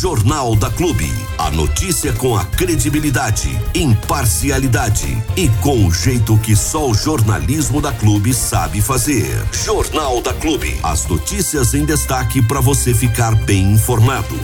[0.00, 1.12] Jornal da Clube.
[1.36, 7.92] A notícia com a credibilidade, imparcialidade e com o jeito que só o jornalismo da
[7.92, 9.28] Clube sabe fazer.
[9.52, 10.74] Jornal da Clube.
[10.82, 14.34] As notícias em destaque para você ficar bem informado.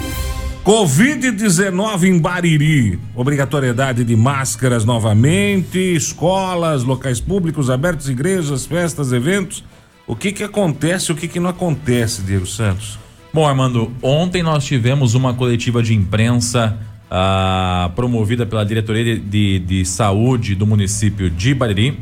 [0.62, 3.00] Covid-19 em Bariri.
[3.14, 9.64] Obrigatoriedade de máscaras novamente, escolas, locais públicos abertos, igrejas, festas, eventos.
[10.06, 13.05] O que que acontece, o que que não acontece, Diego Santos?
[13.36, 16.74] Bom, Armando, ontem nós tivemos uma coletiva de imprensa
[17.10, 22.00] ah, promovida pela Diretoria de, de, de Saúde do município de Bariri.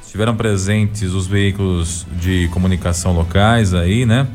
[0.00, 4.28] Estiveram presentes os veículos de comunicação locais aí, né?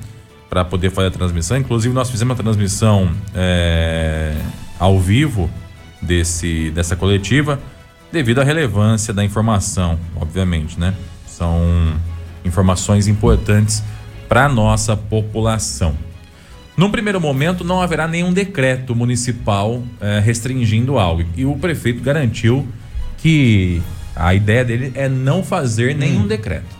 [0.49, 1.55] para poder fazer a transmissão.
[1.55, 4.35] Inclusive, nós fizemos a transmissão é,
[4.77, 5.49] ao vivo
[6.01, 7.57] desse, dessa coletiva,
[8.11, 10.93] devido à relevância da informação, obviamente, né?
[11.25, 11.61] São
[12.43, 13.81] informações importantes
[14.27, 15.95] para nossa população.
[16.77, 21.25] Num primeiro momento, não haverá nenhum decreto municipal é, restringindo algo.
[21.35, 22.67] E o prefeito garantiu
[23.17, 23.81] que
[24.15, 26.27] a ideia dele é não fazer nenhum hum.
[26.27, 26.77] decreto.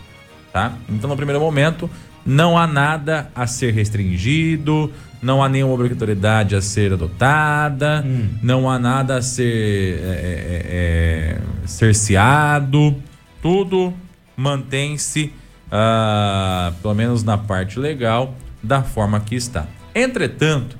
[0.52, 0.74] Tá?
[0.88, 1.90] Então, no primeiro momento,
[2.24, 8.28] não há nada a ser restringido, não há nenhuma obrigatoriedade a ser adotada, hum.
[8.40, 12.94] não há nada a ser é, é, é, cerceado,
[13.42, 13.92] tudo
[14.36, 15.32] mantém-se,
[15.72, 19.66] ah, pelo menos na parte legal, da forma que está.
[19.94, 20.76] Entretanto,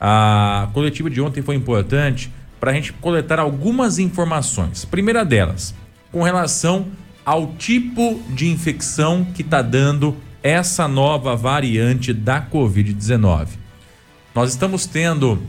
[0.00, 4.84] a coletiva de ontem foi importante para a gente coletar algumas informações.
[4.84, 5.74] Primeira delas,
[6.10, 6.86] com relação
[7.24, 13.48] ao tipo de infecção que está dando essa nova variante da Covid-19.
[14.34, 15.42] Nós estamos tendo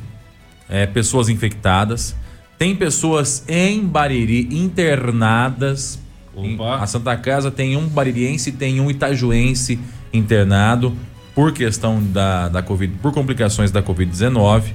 [0.69, 2.15] é, pessoas infectadas,
[2.57, 5.99] tem pessoas em Bariri internadas.
[6.33, 6.77] Opa.
[6.77, 9.79] A Santa Casa tem um baririense e tem um itajuense
[10.13, 10.95] internado
[11.35, 14.71] por questão da, da Covid, por complicações da Covid-19.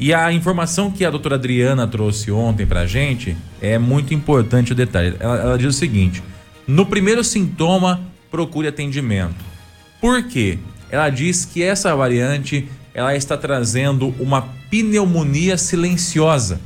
[0.00, 4.74] E a informação que a doutora Adriana trouxe ontem pra gente é muito importante o
[4.74, 5.16] detalhe.
[5.18, 6.22] Ela, ela diz o seguinte:
[6.66, 8.00] no primeiro sintoma,
[8.30, 9.44] procure atendimento.
[10.00, 10.58] Por quê?
[10.90, 16.60] Ela diz que essa variante ela está trazendo uma pneumonia silenciosa.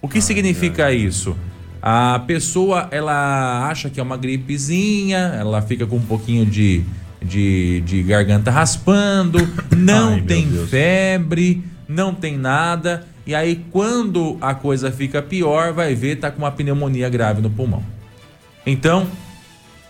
[0.00, 1.36] O que significa isso?
[1.80, 6.82] A pessoa ela acha que é uma gripezinha, ela fica com um pouquinho de,
[7.26, 9.38] de, de garganta raspando,
[9.76, 13.06] não Ai, tem febre, não tem nada.
[13.26, 17.50] E aí, quando a coisa fica pior, vai ver, tá com uma pneumonia grave no
[17.50, 17.82] pulmão.
[18.64, 19.06] Então,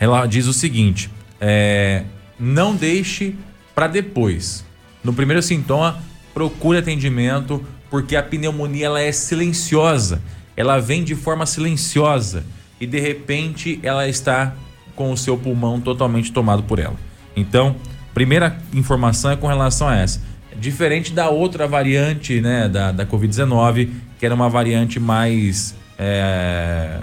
[0.00, 1.10] ela diz o seguinte:
[1.40, 2.04] é,
[2.38, 3.34] não deixe
[3.74, 4.64] para depois.
[5.04, 6.00] No primeiro sintoma,
[6.32, 10.20] procure atendimento, porque a pneumonia ela é silenciosa.
[10.56, 12.42] Ela vem de forma silenciosa
[12.80, 14.54] e de repente ela está
[14.94, 16.96] com o seu pulmão totalmente tomado por ela.
[17.36, 17.76] Então,
[18.14, 20.20] primeira informação é com relação a essa.
[20.58, 26.98] Diferente da outra variante, né, da, da Covid-19, que era uma variante mais é,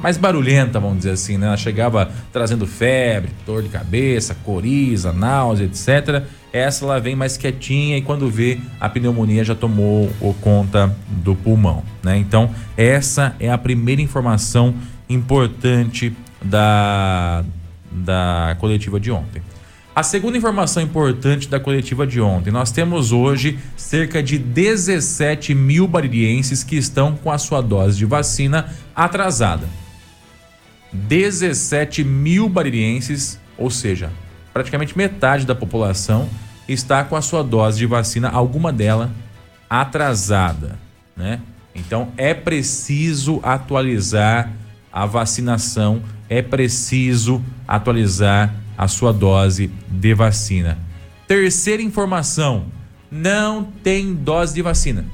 [0.00, 1.46] mais barulhenta, vamos dizer assim, né?
[1.46, 6.24] Ela chegava trazendo febre, dor de cabeça, coriza, náusea, etc.
[6.52, 10.10] Essa ela vem mais quietinha e quando vê a pneumonia já tomou
[10.42, 12.18] conta do pulmão, né?
[12.18, 14.74] Então, essa é a primeira informação
[15.08, 17.42] importante da,
[17.94, 19.40] da coletiva de ontem.
[19.94, 25.86] A segunda informação importante da coletiva de ontem, nós temos hoje cerca de 17 mil
[25.86, 29.68] baririenses que estão com a sua dose de vacina atrasada.
[30.92, 34.10] 17 mil baririenses, ou seja,
[34.52, 36.28] praticamente metade da população,
[36.68, 39.12] está com a sua dose de vacina, alguma dela
[39.70, 40.76] atrasada,
[41.16, 41.40] né?
[41.74, 44.50] Então é preciso atualizar
[44.94, 50.78] a vacinação, é preciso atualizar a sua dose de vacina.
[51.26, 52.66] Terceira informação:
[53.10, 55.04] não tem dose de vacina.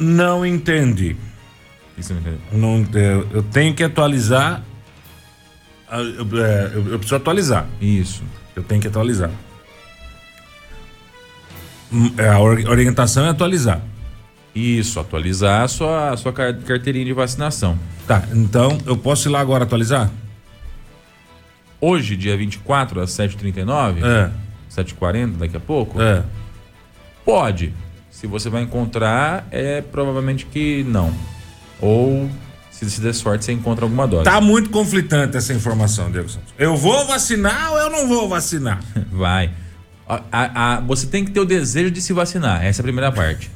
[0.00, 1.14] Não entendi.
[1.98, 2.14] Isso
[2.50, 4.64] não, eu, eu tenho que atualizar.
[5.90, 7.66] Eu, é, eu, eu preciso atualizar.
[7.78, 8.22] Isso.
[8.56, 9.30] Eu tenho que atualizar.
[11.92, 13.82] Hum, é, a orientação é atualizar.
[14.54, 17.78] Isso, atualizar a sua, a sua carteirinha de vacinação.
[18.06, 20.10] Tá, então eu posso ir lá agora atualizar?
[21.80, 24.04] Hoje, dia 24, às 7h39?
[24.04, 24.30] É.
[24.70, 26.00] 7h40, daqui a pouco?
[26.00, 26.22] É.
[27.24, 27.74] Pode.
[28.10, 31.12] Se você vai encontrar, é provavelmente que não.
[31.80, 32.30] Ou
[32.70, 34.24] se você der sorte, você encontra alguma dose.
[34.24, 36.52] Tá muito conflitante essa informação, Diego Santos.
[36.58, 38.80] Eu vou vacinar ou eu não vou vacinar?
[39.10, 39.50] Vai.
[40.08, 42.64] A, a, a, você tem que ter o desejo de se vacinar.
[42.64, 43.50] Essa é a primeira parte.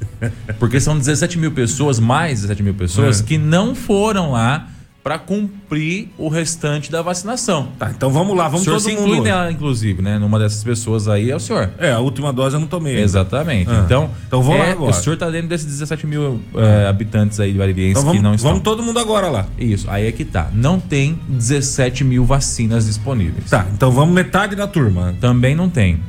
[0.59, 3.23] Porque são 17 mil pessoas, mais 17 mil pessoas, é.
[3.23, 4.67] que não foram lá
[5.03, 7.69] para cumprir o restante da vacinação.
[7.79, 9.01] Tá, então vamos lá, O vamos senhor todo se mundo.
[9.03, 9.29] inclui hoje.
[9.29, 10.19] nela, inclusive, né?
[10.19, 11.69] Numa dessas pessoas aí é o senhor.
[11.77, 12.99] É, a última dose eu não tomei.
[13.01, 13.69] Exatamente.
[13.71, 14.91] Ah, Então, então vou lá é, agora.
[14.91, 18.33] o senhor tá dentro desses 17 mil é, habitantes aí de Baririense Então que não
[18.35, 18.49] estão.
[18.51, 19.45] vamos todo mundo agora lá.
[19.57, 20.49] Isso, aí é que tá.
[20.53, 23.49] Não tem 17 mil vacinas disponíveis.
[23.49, 25.15] Tá, então vamos metade da turma.
[25.21, 26.01] Também não tem.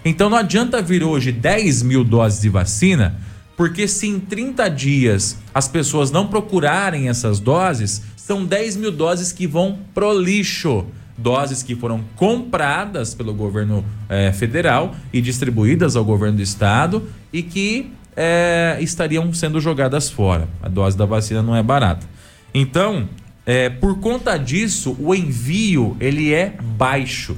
[0.05, 3.17] Então não adianta vir hoje 10 mil doses de vacina,
[3.57, 9.33] porque se em 30 dias as pessoas não procurarem essas doses, são 10 mil doses
[9.33, 10.87] que vão pro lixo.
[11.19, 17.43] Doses que foram compradas pelo governo eh, federal e distribuídas ao governo do estado e
[17.43, 20.49] que eh, estariam sendo jogadas fora.
[20.63, 22.07] A dose da vacina não é barata.
[22.55, 23.07] Então,
[23.47, 27.37] eh, por conta disso, o envio ele é baixo.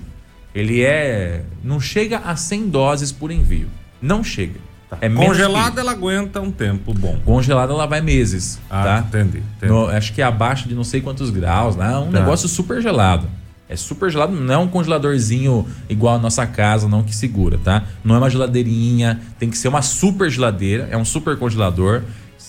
[0.54, 1.44] Ele é.
[1.64, 3.68] Não chega a 100 doses por envio.
[4.00, 4.60] Não chega.
[5.00, 7.18] É menos Congelada ela aguenta um tempo bom.
[7.24, 8.60] Congelada ela vai meses.
[8.68, 9.04] Ah, tá?
[9.08, 9.42] entendi.
[9.56, 9.72] entendi.
[9.72, 11.96] No- acho que é abaixo de não sei quantos graus, né?
[11.96, 12.20] Um Tá.
[12.20, 13.26] negócio super gelado.
[13.66, 17.84] É super gelado, não é um congeladorzinho igual a nossa casa, não que segura, tá?
[18.04, 22.02] Não é uma geladeirinha, tem que ser uma super geladeira, é um super congelador.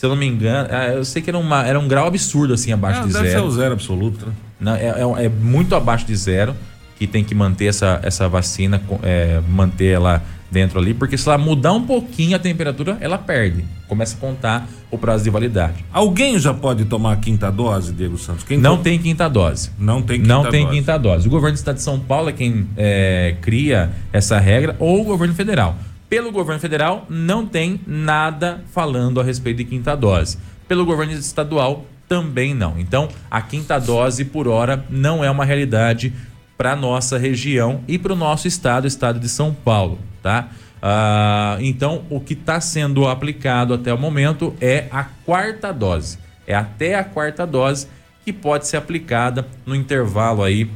[0.03, 2.53] Se eu não me engano, é, eu sei que era, uma, era um grau absurdo
[2.53, 3.45] assim abaixo Ah, de deve ser zero.
[3.45, 4.33] o zero absoluto, né?
[4.59, 4.87] Não, é,
[5.21, 6.53] é- é muito abaixo de zero
[6.99, 10.21] que tem que manter essa, essa vacina, é, manter ela
[10.51, 13.63] dentro ali, porque se ela mudar um pouquinho a temperatura, ela perde.
[13.87, 15.85] Começa a contar o prazo de validade.
[15.93, 18.43] Alguém já pode tomar a quinta dose, Diego Santos?
[18.43, 19.71] Quem Não tem quinta dose.
[19.79, 20.75] Não tem quinta Não tem dose.
[20.77, 21.27] quinta dose.
[21.29, 25.03] O governo do estado de São Paulo é quem é, cria essa regra, ou o
[25.05, 25.77] governo federal.
[26.13, 30.37] Pelo governo federal, não tem nada falando a respeito de quinta dose.
[30.67, 32.77] Pelo governo estadual, também não.
[32.77, 36.13] Então, a quinta dose por hora não é uma realidade
[36.55, 40.49] para nossa região e para o nosso estado, o estado de São Paulo, tá?
[40.79, 46.19] Ah, então, o que está sendo aplicado até o momento é a quarta dose.
[46.45, 47.87] É até a quarta dose
[48.23, 50.69] que pode ser aplicada no intervalo aí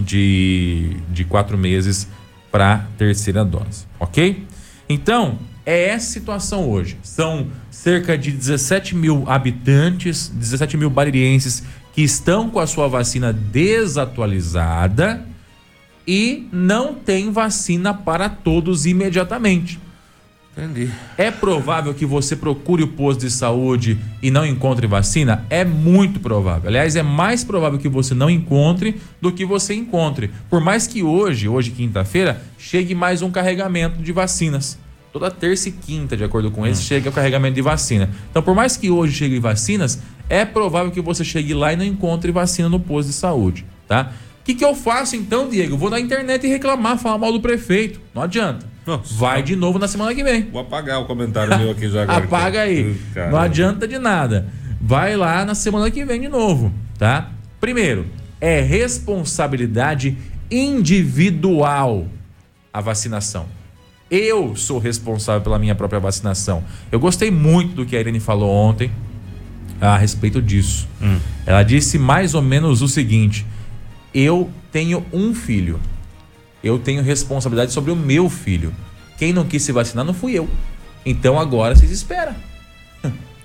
[0.00, 2.06] de, de quatro meses
[2.52, 4.46] para terceira dose, ok?
[4.90, 6.98] Então, é essa situação hoje.
[7.00, 13.32] São cerca de 17 mil habitantes, 17 mil baririenses que estão com a sua vacina
[13.32, 15.24] desatualizada
[16.04, 19.78] e não tem vacina para todos imediatamente.
[20.56, 20.90] Entendi.
[21.16, 25.46] É provável que você procure o posto de saúde e não encontre vacina?
[25.48, 26.68] É muito provável.
[26.68, 30.30] Aliás, é mais provável que você não encontre do que você encontre.
[30.50, 34.76] Por mais que hoje, hoje quinta-feira, chegue mais um carregamento de vacinas.
[35.12, 38.10] Toda terça e quinta, de acordo com eles, chega o carregamento de vacina.
[38.30, 41.84] Então, por mais que hoje chegue vacinas, é provável que você chegue lá e não
[41.84, 44.12] encontre vacina no posto de saúde, tá?
[44.40, 45.76] O que, que eu faço então, Diego?
[45.76, 48.00] Vou na internet e reclamar, falar mal do prefeito.
[48.14, 48.69] Não adianta.
[48.86, 49.14] Nossa.
[49.14, 50.48] Vai de novo na semana que vem.
[50.50, 52.24] Vou apagar o comentário meu aqui já agora.
[52.24, 52.92] Apaga aí.
[52.92, 53.30] Ih, cara.
[53.30, 54.48] Não adianta de nada.
[54.80, 57.30] Vai lá na semana que vem de novo, tá?
[57.60, 58.06] Primeiro,
[58.40, 60.16] é responsabilidade
[60.50, 62.06] individual
[62.72, 63.46] a vacinação.
[64.10, 66.64] Eu sou responsável pela minha própria vacinação.
[66.90, 68.90] Eu gostei muito do que a Irene falou ontem,
[69.80, 70.88] a respeito disso.
[71.46, 73.46] Ela disse mais ou menos o seguinte:
[74.12, 75.78] eu tenho um filho.
[76.62, 78.74] Eu tenho responsabilidade sobre o meu filho.
[79.18, 80.48] Quem não quis se vacinar não fui eu.
[81.04, 82.34] Então agora vocês esperam.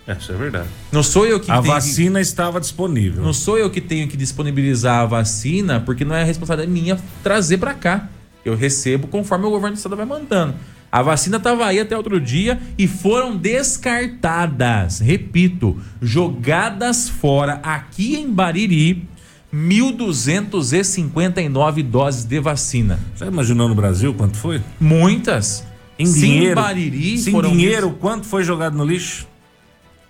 [0.08, 0.68] É, isso é verdade.
[0.92, 3.24] Não sou eu que A vacina estava que, disponível.
[3.24, 7.58] não sou eu que tenho que disponibilizar a vacina, porque não é responsabilidade minha trazer
[7.58, 8.08] para cá.
[8.44, 10.54] Eu recebo conforme o governo do estado vai mandando.
[10.92, 18.30] A vacina estava aí até outro dia e foram descartadas, repito, jogadas fora aqui em
[18.32, 19.08] Bariri
[19.54, 23.00] 1.259 doses de vacina.
[23.16, 24.62] Já imaginou no Brasil quanto foi?
[24.80, 25.66] Muitas.
[25.98, 26.62] Em Sim, dinheiro.
[26.62, 29.26] Bariri Sem dinheiro, quanto foi jogado no lixo?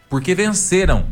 [0.10, 1.06] porque venceram,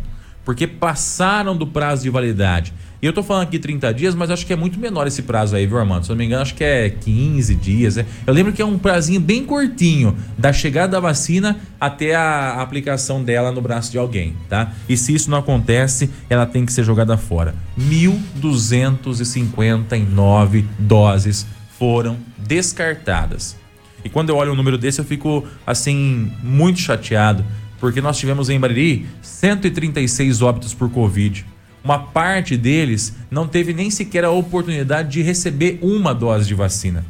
[0.45, 2.73] porque passaram do prazo de validade.
[3.03, 5.57] E eu tô falando aqui 30 dias, mas acho que é muito menor esse prazo
[5.57, 6.05] aí, viu, Armando?
[6.05, 7.97] Se eu não me engano, acho que é 15 dias.
[7.97, 8.05] Né?
[8.25, 13.21] Eu lembro que é um prazinho bem curtinho da chegada da vacina até a aplicação
[13.21, 14.71] dela no braço de alguém, tá?
[14.87, 17.53] E se isso não acontece, ela tem que ser jogada fora.
[17.77, 21.45] 1.259 doses
[21.77, 23.57] foram descartadas.
[24.01, 27.43] E quando eu olho um número desse, eu fico, assim, muito chateado,
[27.81, 31.51] porque nós tivemos em Bariri 136 óbitos por Covid.
[31.83, 37.03] Uma parte deles não teve nem sequer a oportunidade de receber uma dose de vacina.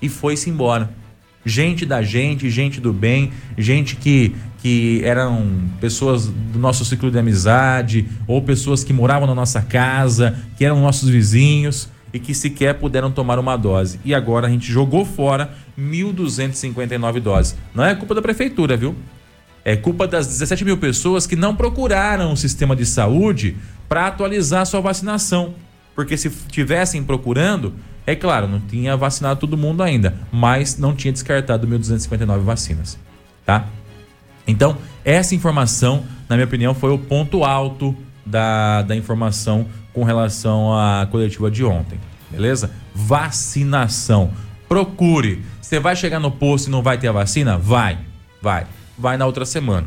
[0.00, 0.90] E foi-se embora.
[1.44, 7.18] Gente da gente, gente do bem, gente que, que eram pessoas do nosso ciclo de
[7.18, 12.74] amizade, ou pessoas que moravam na nossa casa, que eram nossos vizinhos e que sequer
[12.74, 14.00] puderam tomar uma dose.
[14.06, 17.56] E agora a gente jogou fora 1.259 doses.
[17.74, 18.94] Não é culpa da prefeitura, viu?
[19.64, 23.56] É culpa das 17 mil pessoas que não procuraram o sistema de saúde
[23.88, 25.54] para atualizar sua vacinação.
[25.94, 27.72] Porque se tivessem procurando,
[28.06, 32.98] é claro, não tinha vacinado todo mundo ainda, mas não tinha descartado 1.259 vacinas,
[33.46, 33.66] tá?
[34.46, 40.76] Então, essa informação, na minha opinião, foi o ponto alto da, da informação com relação
[40.76, 41.98] à coletiva de ontem,
[42.30, 42.70] beleza?
[42.94, 44.32] Vacinação.
[44.68, 45.42] Procure.
[45.62, 47.56] Você vai chegar no posto e não vai ter a vacina?
[47.56, 47.96] Vai,
[48.42, 48.66] vai.
[48.96, 49.86] Vai na outra semana.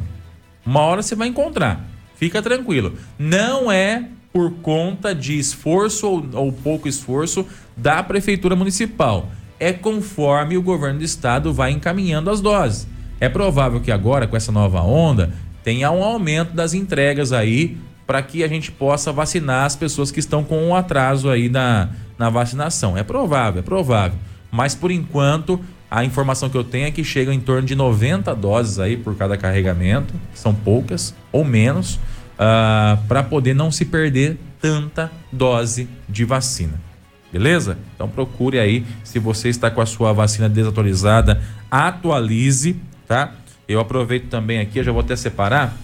[0.66, 1.86] Uma hora você vai encontrar.
[2.16, 2.94] Fica tranquilo.
[3.18, 7.46] Não é por conta de esforço ou, ou pouco esforço
[7.76, 9.30] da prefeitura municipal.
[9.60, 12.88] É conforme o governo do estado vai encaminhando as doses.
[13.20, 15.34] É provável que agora, com essa nova onda,
[15.64, 20.20] tenha um aumento das entregas aí para que a gente possa vacinar as pessoas que
[20.20, 22.98] estão com um atraso aí na, na vacinação.
[22.98, 24.18] É provável, é provável.
[24.52, 25.60] Mas por enquanto,
[25.90, 29.16] a informação que eu tenho é que chegam em torno de 90 doses aí por
[29.16, 32.00] cada carregamento, são poucas ou menos,
[33.08, 36.80] para poder não se perder tanta dose de vacina.
[37.32, 37.78] Beleza?
[37.96, 43.34] Então procure aí, se você está com a sua vacina desatualizada, atualize, tá?
[43.68, 45.76] Eu aproveito também aqui, eu já vou até separar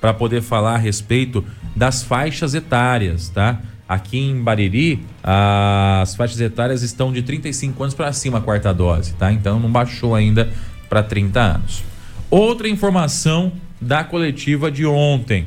[0.00, 1.44] para poder falar a respeito
[1.76, 3.60] das faixas etárias, tá?
[3.88, 9.14] Aqui em Bariri, as faixas etárias estão de 35 anos para cima a quarta dose,
[9.14, 9.32] tá?
[9.32, 10.50] Então não baixou ainda
[10.90, 11.82] para 30 anos.
[12.30, 15.46] Outra informação da coletiva de ontem.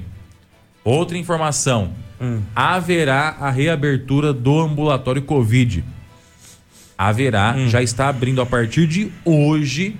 [0.83, 1.91] Outra informação.
[2.55, 5.83] Haverá a reabertura do ambulatório Covid.
[6.97, 9.95] Haverá, já está abrindo a partir de hoje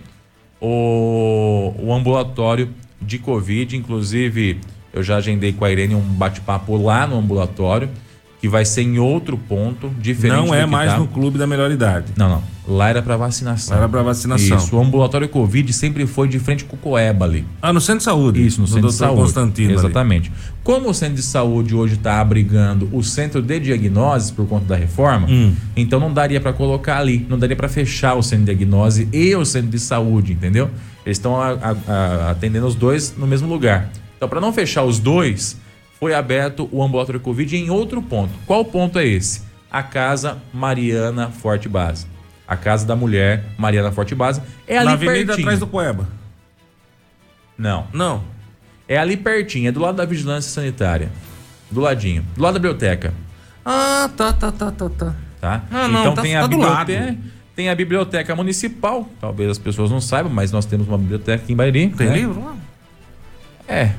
[0.60, 2.70] o, o ambulatório
[3.02, 3.76] de Covid.
[3.76, 4.60] Inclusive,
[4.94, 7.90] eu já agendei com a Irene um bate-papo lá no ambulatório,
[8.42, 10.98] que vai ser em outro ponto, diferente Não é mais tá.
[11.00, 12.08] no clube da melhor idade.
[12.18, 12.44] Não, não.
[12.68, 13.74] Lá era para vacinação.
[13.76, 14.58] Lá era pra vacinação.
[14.58, 14.76] Isso.
[14.76, 17.46] O ambulatório Covid sempre foi de frente com o Coeba ali.
[17.62, 18.44] Ah, no centro de saúde.
[18.46, 19.00] Isso, no centro de Dr.
[19.00, 19.22] saúde.
[19.22, 19.70] Constantino.
[19.70, 19.78] ali.
[19.78, 20.32] Exatamente.
[20.64, 24.76] Como o centro de saúde hoje está abrigando o centro de diagnose por conta da
[24.76, 25.54] reforma, Hum.
[25.76, 29.36] então não daria para colocar ali, não daria para fechar o centro de diagnose e
[29.36, 30.70] o centro de saúde, entendeu?
[31.06, 31.36] Eles estão
[32.30, 33.90] atendendo os dois no mesmo lugar.
[34.18, 35.58] Então, para não fechar os dois,
[36.02, 38.34] foi aberto o ambulatório Covid em outro ponto.
[38.48, 39.44] Qual ponto é esse?
[39.72, 42.08] A Casa Mariana Forte Base.
[42.48, 44.42] A Casa da Mulher Mariana Forte Base.
[44.68, 45.46] É ali Na avenida pertinho.
[45.48, 46.08] atrás do Coeba.
[47.56, 47.86] Não.
[47.94, 48.24] Não.
[48.88, 51.12] É ali pertinho, é do lado da vigilância sanitária.
[51.70, 52.26] Do ladinho.
[52.36, 53.14] Do lado da biblioteca,
[53.64, 55.16] Ah, tá, tá, tá, tá, tá.
[55.40, 55.64] tá?
[55.70, 57.18] Ah, não, então tá- tem tá a biblioteca.
[57.56, 59.08] Tem a biblioteca municipal.
[59.22, 61.90] Talvez as pessoas não saibam, mas nós temos uma biblioteca aqui em Bariri.
[61.90, 62.16] Tem né?
[62.16, 62.56] livro lá?
[63.68, 63.92] É,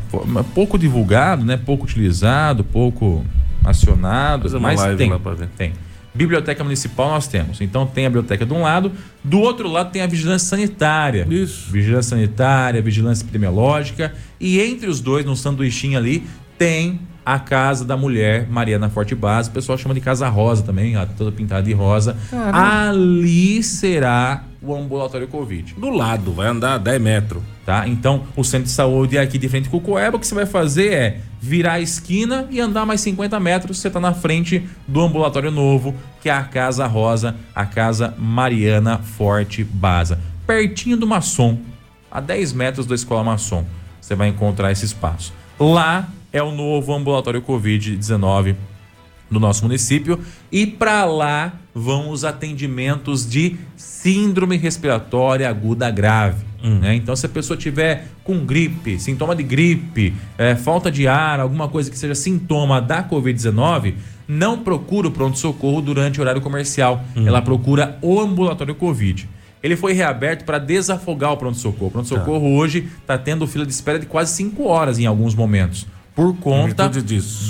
[0.55, 1.57] pouco divulgado, né?
[1.57, 3.25] Pouco utilizado, pouco
[3.65, 5.49] acionado, Fazer uma mas live tem, lá pra ver.
[5.57, 5.73] tem.
[6.15, 7.61] Biblioteca municipal nós temos.
[7.61, 8.93] Então tem a biblioteca de um lado,
[9.25, 11.27] do outro lado tem a vigilância sanitária.
[11.31, 11.71] Isso.
[11.71, 16.27] Vigilância sanitária, vigilância epidemiológica e entre os dois, no sanduichinho ali,
[16.59, 20.95] tem a casa da mulher Mariana Forte Base, o pessoal chama de Casa Rosa também,
[21.17, 22.17] toda pintada de rosa.
[22.53, 25.75] Ali será o ambulatório Covid.
[25.75, 27.43] Do lado, vai andar 10 metros.
[27.65, 27.87] Tá?
[27.87, 30.17] Então, o centro de saúde é aqui de frente com o Coeba.
[30.17, 33.79] O que você vai fazer é virar a esquina e andar mais 50 metros.
[33.79, 38.99] Você está na frente do ambulatório novo, que é a Casa Rosa, a Casa Mariana
[38.99, 40.19] Forte Baza.
[40.45, 41.59] Pertinho do Maçom,
[42.11, 43.65] a 10 metros da Escola Maçom.
[44.01, 45.33] Você vai encontrar esse espaço.
[45.59, 48.57] Lá é o novo ambulatório Covid-19
[49.31, 50.21] do nosso município
[50.51, 56.45] e para lá vão os atendimentos de síndrome respiratória aguda grave.
[56.63, 56.79] Hum.
[56.79, 56.95] Né?
[56.95, 61.69] Então, se a pessoa tiver com gripe, sintoma de gripe, é, falta de ar, alguma
[61.69, 63.95] coisa que seja sintoma da Covid-19,
[64.29, 67.03] não procura o pronto-socorro durante o horário comercial.
[67.17, 67.27] Hum.
[67.27, 69.29] Ela procura o ambulatório Covid.
[69.63, 71.87] Ele foi reaberto para desafogar o pronto-socorro.
[71.87, 72.47] O pronto-socorro tá.
[72.47, 76.91] hoje está tendo fila de espera de quase 5 horas em alguns momentos por conta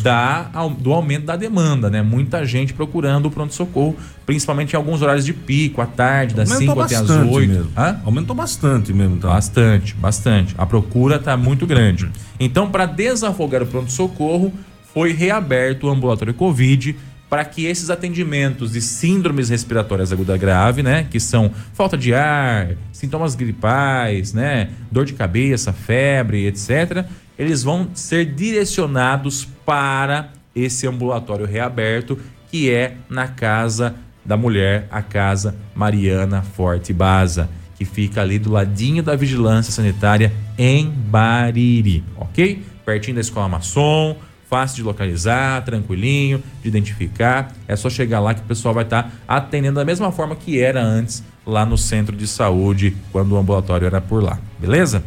[0.02, 2.00] da, do aumento da demanda, né?
[2.00, 6.80] Muita gente procurando o pronto-socorro, principalmente em alguns horários de pico, à tarde, das 5
[6.80, 7.70] até as 8.
[8.04, 9.16] Aumentou bastante mesmo.
[9.16, 9.28] Tá?
[9.28, 10.54] Bastante, bastante.
[10.56, 12.08] A procura está muito grande.
[12.38, 14.52] Então, para desafogar o pronto-socorro,
[14.94, 16.94] foi reaberto o ambulatório Covid
[17.32, 22.72] para que esses atendimentos de síndromes respiratórias aguda grave, né, que são falta de ar,
[22.92, 27.06] sintomas gripais, né, dor de cabeça, febre, etc,
[27.38, 32.18] eles vão ser direcionados para esse ambulatório reaberto
[32.50, 38.52] que é na casa da mulher, a casa Mariana Forte Baza, que fica ali do
[38.52, 42.62] ladinho da vigilância sanitária em Bariri, ok?
[42.84, 44.16] Pertinho da escola maçom,
[44.48, 47.52] fácil de localizar, tranquilinho, de identificar.
[47.66, 50.60] É só chegar lá que o pessoal vai estar tá atendendo da mesma forma que
[50.60, 55.02] era antes lá no centro de saúde, quando o ambulatório era por lá, beleza?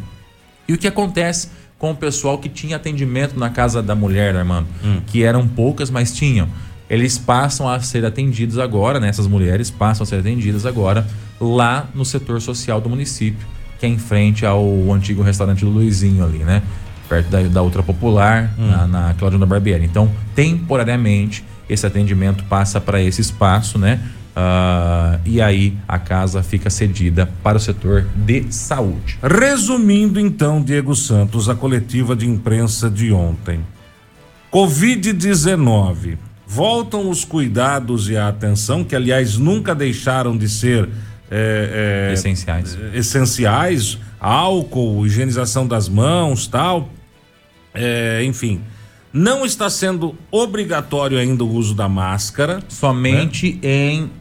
[0.67, 4.67] E o que acontece com o pessoal que tinha atendimento na casa da mulher, Armando,
[4.84, 5.01] hum.
[5.05, 6.48] que eram poucas, mas tinham.
[6.89, 9.10] Eles passam a ser atendidos agora, né?
[9.10, 11.05] Essas mulheres passam a ser atendidas agora
[11.39, 13.46] lá no setor social do município,
[13.79, 14.63] que é em frente ao
[14.94, 16.62] antigo restaurante do Luizinho ali, né?
[17.10, 18.67] Perto da, da Ultra Popular, hum.
[18.67, 19.84] na, na Claudio Barbieri.
[19.84, 24.00] Então, temporariamente, esse atendimento passa para esse espaço, né?
[24.36, 29.18] Uh, e aí a casa fica cedida para o setor de saúde.
[29.24, 33.62] Resumindo então, Diego Santos, a coletiva de imprensa de ontem.
[34.52, 36.17] Covid-19.
[36.45, 40.89] Voltam os cuidados e a atenção, que aliás nunca deixaram de ser
[41.32, 42.78] é, é, essenciais.
[42.93, 46.89] Essenciais, álcool, higienização das mãos, tal.
[47.74, 48.62] É, enfim
[49.15, 52.60] não está sendo obrigatório ainda o uso da máscara.
[52.67, 53.60] Somente né?
[53.63, 54.12] em uh,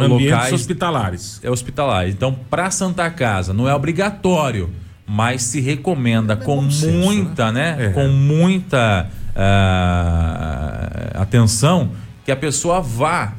[0.00, 1.40] ambientes locais hospitalares.
[1.44, 2.14] É hospitalares.
[2.14, 4.68] Então, para Santa Casa, não é obrigatório,
[5.06, 7.76] mas se recomenda é com senso, muita, né?
[7.76, 7.86] né?
[7.86, 7.88] É.
[7.90, 11.92] Com muita uh, atenção
[12.24, 13.34] que a pessoa vá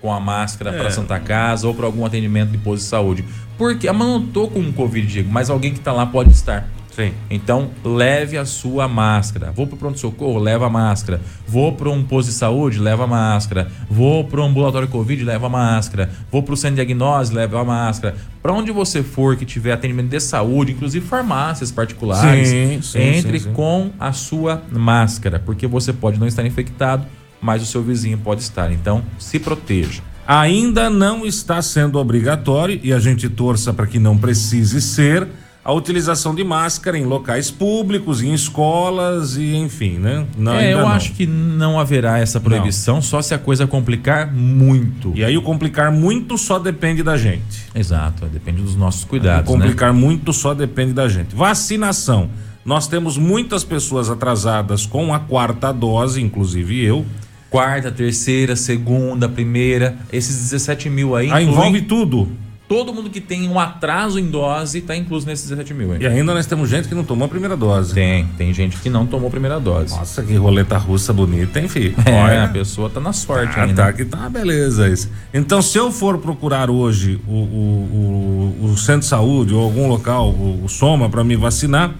[0.00, 0.78] com a máscara é.
[0.78, 3.24] para Santa Casa ou para algum atendimento de posto de saúde.
[3.58, 6.66] Porque, eu não tô com um Covid, Diego, mas alguém que está lá pode estar.
[6.96, 7.12] Sim.
[7.28, 9.52] Então, leve a sua máscara.
[9.54, 11.20] Vou para o pronto-socorro, leva a máscara.
[11.46, 13.70] Vou para um posto de saúde, leva a máscara.
[13.90, 16.10] Vou para um ambulatório Covid, leva a máscara.
[16.32, 18.16] Vou para o centro de diagnose, leva a máscara.
[18.42, 23.40] Para onde você for que tiver atendimento de saúde, inclusive farmácias particulares, sim, sim, entre
[23.40, 27.04] sim, com a sua máscara, porque você pode não estar infectado,
[27.42, 28.72] mas o seu vizinho pode estar.
[28.72, 30.00] Então, se proteja.
[30.26, 35.28] Ainda não está sendo obrigatório e a gente torça para que não precise ser
[35.66, 40.24] a utilização de máscara em locais públicos, em escolas e enfim, né?
[40.38, 40.88] Não, é, eu não.
[40.88, 43.02] acho que não haverá essa proibição, não.
[43.02, 45.12] só se a coisa complicar muito.
[45.16, 47.66] E aí o complicar muito só depende da gente.
[47.74, 49.50] Exato, depende dos nossos cuidados.
[49.50, 49.98] O complicar né?
[49.98, 51.34] muito só depende da gente.
[51.34, 52.30] Vacinação.
[52.64, 57.04] Nós temos muitas pessoas atrasadas com a quarta dose, inclusive eu.
[57.50, 59.96] Quarta, terceira, segunda, primeira.
[60.12, 61.28] Esses 17 mil aí.
[61.32, 65.74] Ah, envolve tudo todo mundo que tem um atraso em dose está incluso nesses 17
[65.74, 65.94] mil.
[65.94, 66.00] Hein?
[66.02, 67.94] E ainda nós temos gente que não tomou a primeira dose.
[67.94, 69.94] Tem, tem gente que não tomou a primeira dose.
[69.94, 71.94] Nossa, que roleta russa bonita, hein, filho?
[72.04, 73.84] É, Olha, a pessoa tá na sorte tá, ainda.
[73.84, 75.10] Tá, que tá, beleza isso.
[75.32, 79.88] Então, se eu for procurar hoje o, o, o, o centro de saúde ou algum
[79.88, 81.94] local, o, o Soma, para me vacinar,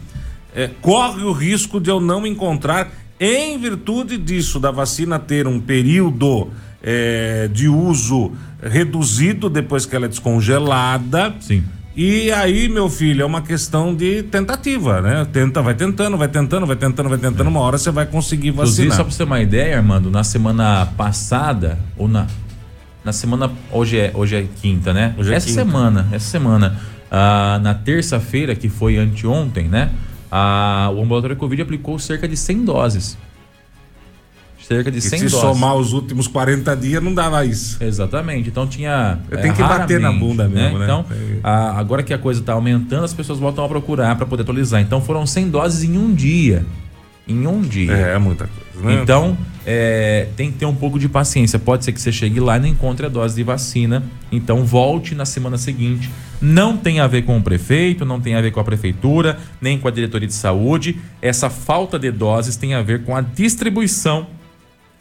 [0.55, 5.61] é, corre o risco de eu não encontrar, em virtude disso, da vacina ter um
[5.61, 6.49] período
[6.83, 11.35] é, de uso reduzido depois que ela é descongelada.
[11.41, 11.65] Sim.
[11.97, 15.27] E aí, meu filho, é uma questão de tentativa, né?
[15.33, 17.49] Tenta, vai tentando, vai tentando, vai tentando, vai tentando, é.
[17.49, 18.67] uma hora você vai conseguir vacinar.
[18.67, 22.27] Inclusive, só pra você ter uma ideia, Armando, na semana passada, ou na.
[23.03, 23.51] Na semana.
[23.71, 25.15] Hoje é, hoje é quinta, né?
[25.17, 25.65] Hoje é essa quinta.
[25.65, 26.77] semana, essa semana.
[27.11, 29.91] Ah, na terça-feira, que foi anteontem, né?
[30.31, 33.17] Ah, o ambulatório Covid aplicou cerca de 100 doses
[34.67, 35.41] cerca de 100 e se doses.
[35.41, 37.83] somar os últimos 40 dias, não dava isso.
[37.83, 38.49] Exatamente.
[38.49, 39.19] Então tinha.
[39.43, 40.85] Tem que bater na bunda mesmo, né?
[40.85, 41.15] Então, É.
[41.43, 44.81] a- agora que a coisa está aumentando, as pessoas voltam a procurar para poder atualizar.
[44.81, 46.65] Então foram 100 doses em um dia.
[47.29, 47.93] Em um dia.
[47.93, 49.03] É, é muita coisa, né?
[49.03, 51.59] Então, é, tem que ter um pouco de paciência.
[51.59, 54.05] Pode ser que você chegue lá e não encontre a dose de vacina.
[54.31, 56.09] Então, volte na semana seguinte.
[56.41, 59.77] Não tem a ver com o prefeito, não tem a ver com a prefeitura, nem
[59.77, 61.01] com a diretoria de saúde.
[61.21, 64.29] Essa falta de doses tem a ver com a distribuição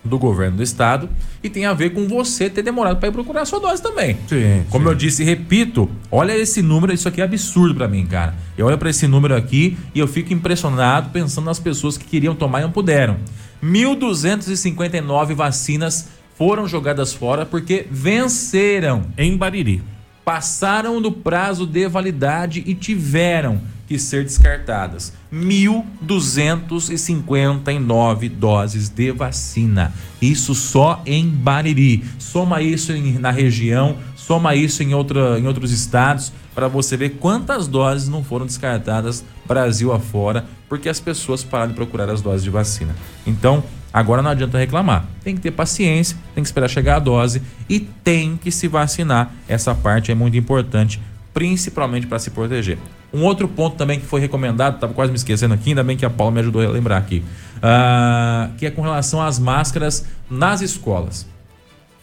[0.05, 1.09] do governo do estado
[1.43, 4.17] e tem a ver com você ter demorado para ir procurar a sua dose também.
[4.27, 4.91] Sim, Como sim.
[4.91, 8.35] eu disse, repito, olha esse número, isso aqui é absurdo para mim, cara.
[8.57, 12.35] Eu olho para esse número aqui e eu fico impressionado pensando nas pessoas que queriam
[12.35, 13.17] tomar e não puderam.
[13.63, 19.81] 1.259 vacinas foram jogadas fora porque venceram Em Bariri.
[20.23, 25.13] passaram do prazo de validade e tiveram que ser descartadas.
[25.33, 29.93] 1.259 doses de vacina.
[30.21, 32.03] Isso só em Bariri.
[32.17, 37.11] Soma isso em- na região, soma isso em, outra, em outros estados, para você ver
[37.19, 42.43] quantas doses não foram descartadas Brasil afora, porque as pessoas pararam de procurar as doses
[42.43, 42.95] de vacina.
[43.25, 45.05] Então, Agora não adianta reclamar.
[45.23, 49.31] Tem que ter paciência, tem que esperar chegar a dose e tem que se vacinar.
[49.47, 51.01] Essa parte é muito importante,
[51.33, 52.77] principalmente para se proteger.
[53.13, 56.05] Um outro ponto também que foi recomendado, estava quase me esquecendo aqui, ainda bem que
[56.05, 57.23] a Paula me ajudou a lembrar aqui,
[57.61, 61.25] ah, que é com relação às máscaras nas escolas.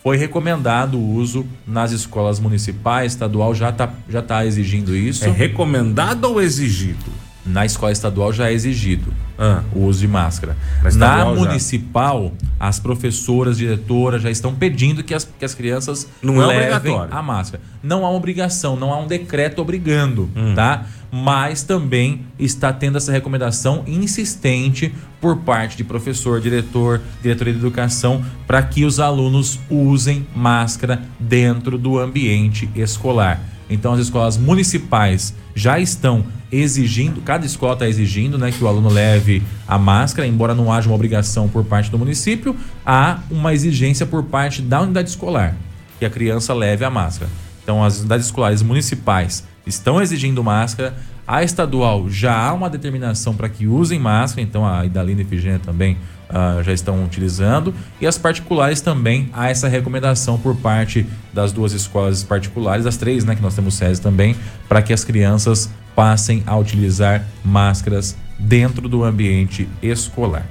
[0.03, 5.25] Foi recomendado o uso nas escolas municipais, estadual já está já tá exigindo isso.
[5.25, 7.13] É recomendado ou exigido?
[7.45, 9.63] Na escola estadual já é exigido Ah.
[9.75, 10.57] o uso de máscara.
[10.83, 11.43] Na estadual já.
[11.45, 16.73] municipal, as professoras, diretoras já estão pedindo que as, que as crianças Não é levem
[16.77, 17.13] obrigatório.
[17.15, 17.61] a máscara.
[17.83, 20.55] Não há obrigação, não há um decreto obrigando, Hum.
[20.55, 20.87] tá?
[21.11, 28.25] Mas também está tendo essa recomendação insistente por parte de professor, diretor, diretoria de educação,
[28.47, 33.41] para que os alunos usem máscara dentro do ambiente escolar.
[33.69, 38.91] Então as escolas municipais já estão exigindo, cada escola está exigindo né, que o aluno
[38.91, 44.05] leve a máscara, embora não haja uma obrigação por parte do município, há uma exigência
[44.05, 45.57] por parte da unidade escolar,
[45.99, 47.31] que a criança leve a máscara.
[47.63, 50.95] Então as unidades escolares municipais estão exigindo máscara,
[51.27, 55.61] a estadual já há uma determinação para que usem máscara, então a Idalina e Efigênia
[55.61, 55.97] também
[56.29, 57.75] ah, já estão utilizando.
[58.01, 63.25] E as particulares também há essa recomendação por parte das duas escolas particulares, as três,
[63.25, 64.35] né, que nós temos SESI também,
[64.69, 70.47] para que as crianças passem a utilizar máscaras dentro do ambiente escolar.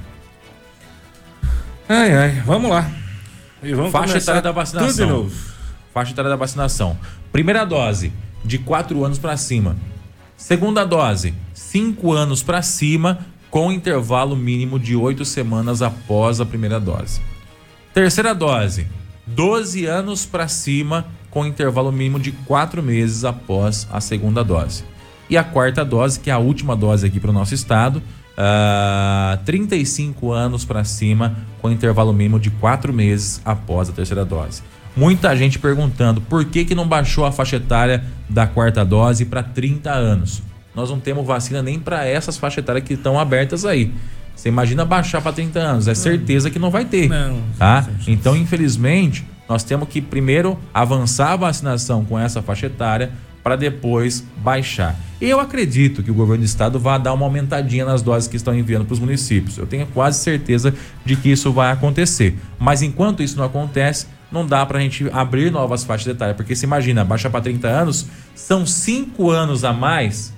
[1.88, 2.90] Ai, ai, vamos lá.
[3.62, 4.88] E vamos Faixa etária da vacinação.
[4.88, 5.52] Tudo de novo.
[5.92, 6.98] Faixa etária da vacinação.
[7.30, 8.12] Primeira dose,
[8.44, 9.76] de 4 anos para cima.
[10.36, 16.80] Segunda dose, 5 anos para cima, com intervalo mínimo de 8 semanas após a primeira
[16.80, 17.20] dose.
[17.92, 18.86] Terceira dose,
[19.26, 24.84] 12 anos para cima, com intervalo mínimo de 4 meses após a segunda dose.
[25.32, 28.02] E a quarta dose, que é a última dose aqui para o nosso estado,
[28.36, 34.62] ah, 35 anos para cima, com intervalo mínimo de 4 meses após a terceira dose.
[34.94, 39.42] Muita gente perguntando por que, que não baixou a faixa etária da quarta dose para
[39.42, 40.42] 30 anos.
[40.74, 43.90] Nós não temos vacina nem para essas faixas etárias que estão abertas aí.
[44.36, 47.08] Você imagina baixar para 30 anos, é certeza que não vai ter.
[47.08, 47.88] Não, tá?
[48.06, 53.12] Então, infelizmente, nós temos que primeiro avançar a vacinação com essa faixa etária
[53.42, 54.98] para depois baixar.
[55.20, 58.54] Eu acredito que o governo do estado vai dar uma aumentadinha nas doses que estão
[58.54, 59.56] enviando para os municípios.
[59.58, 60.74] Eu tenho quase certeza
[61.04, 62.36] de que isso vai acontecer.
[62.58, 66.36] Mas enquanto isso não acontece, não dá para a gente abrir novas faixas etárias.
[66.36, 70.32] Porque se imagina, baixar para 30 anos, são 5 anos a mais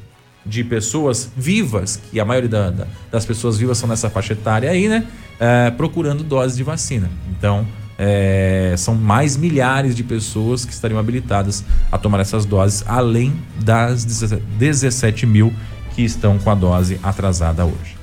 [0.45, 4.89] de pessoas vivas, que a maioria da- das pessoas vivas são nessa faixa etária aí,
[4.89, 5.07] né?
[5.41, 7.11] É, procurando doses de vacina.
[7.31, 7.67] Então,
[7.99, 14.05] é, são mais milhares de pessoas que estariam habilitadas a tomar essas doses, além das
[14.05, 15.53] 17 mil
[15.95, 17.97] que estão com a dose atrasada hoje.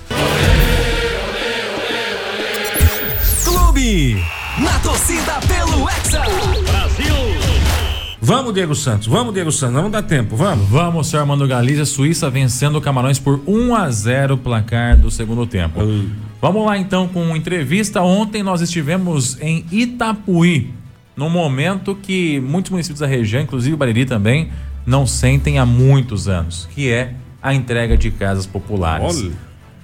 [3.43, 4.23] Clube.
[4.59, 6.21] Na torcida pelo Hexa.
[8.21, 9.07] Vamos, Diego Santos.
[9.07, 9.75] Vamos, Diego Santos.
[9.75, 10.35] Vamos dar tempo.
[10.35, 10.69] Vamos.
[10.69, 15.47] Vamos, senhor Armando Galizia, Suíça vencendo o Camarões por 1 a 0 placar do segundo
[15.47, 15.79] tempo.
[16.41, 18.01] Vamos lá então com entrevista.
[18.01, 20.73] Ontem nós estivemos em Itapuí,
[21.15, 24.49] num momento que muitos municípios da região, inclusive o Bariri também,
[24.83, 29.17] não sentem há muitos anos, que é a entrega de casas populares.
[29.17, 29.31] Olha.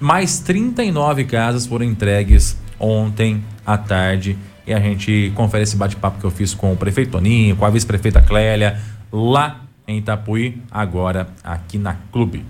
[0.00, 4.36] Mais 39 casas foram entregues ontem à tarde.
[4.66, 7.70] E a gente confere esse bate-papo que eu fiz com o prefeito Toninho, com a
[7.70, 12.44] vice-prefeita Clélia, lá em Itapuí, agora aqui na Clube.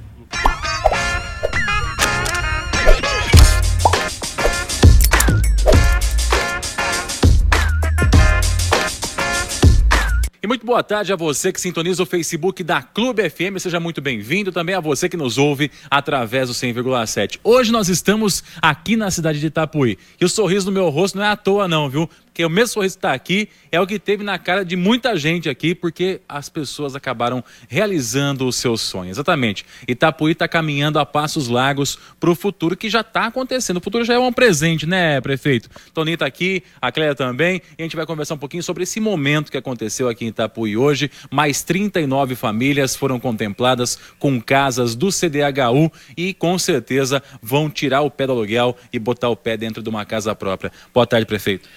[10.68, 13.57] Boa tarde a você que sintoniza o Facebook da Clube FM.
[13.59, 14.52] Seja muito bem-vindo.
[14.52, 17.40] Também a você que nos ouve através do 100,7.
[17.42, 19.96] Hoje nós estamos aqui na cidade de Itapuí.
[20.20, 22.07] E o sorriso no meu rosto não é à toa, não, viu?
[22.38, 25.16] Porque o mesmo sorriso que está aqui é o que teve na cara de muita
[25.16, 29.16] gente aqui, porque as pessoas acabaram realizando os seus sonhos.
[29.16, 29.66] Exatamente.
[29.88, 33.79] Itapuí está caminhando a passos largos para o futuro que já está acontecendo.
[33.79, 35.68] O futuro já é um presente, né, prefeito?
[35.92, 39.01] Toninho está aqui, a Cléia também, e a gente vai conversar um pouquinho sobre esse
[39.01, 41.11] momento que aconteceu aqui em Itapuí hoje.
[41.33, 48.11] Mais 39 famílias foram contempladas com casas do CDHU e com certeza vão tirar o
[48.12, 50.70] pé do aluguel e botar o pé dentro de uma casa própria.
[50.94, 51.68] Boa tarde, prefeito.